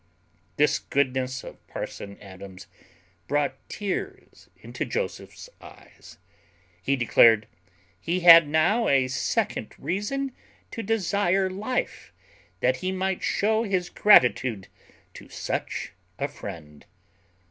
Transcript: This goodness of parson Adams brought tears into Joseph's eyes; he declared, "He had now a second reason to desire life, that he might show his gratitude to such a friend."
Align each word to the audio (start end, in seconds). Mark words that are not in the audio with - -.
This 0.57 0.79
goodness 0.79 1.43
of 1.43 1.67
parson 1.67 2.19
Adams 2.19 2.65
brought 3.27 3.53
tears 3.69 4.49
into 4.57 4.83
Joseph's 4.83 5.47
eyes; 5.61 6.17
he 6.81 6.95
declared, 6.95 7.47
"He 7.99 8.21
had 8.21 8.47
now 8.47 8.87
a 8.87 9.07
second 9.07 9.75
reason 9.77 10.31
to 10.71 10.81
desire 10.81 11.51
life, 11.51 12.11
that 12.61 12.77
he 12.77 12.91
might 12.91 13.21
show 13.21 13.61
his 13.61 13.91
gratitude 13.91 14.69
to 15.13 15.29
such 15.29 15.93
a 16.17 16.27
friend." 16.27 16.87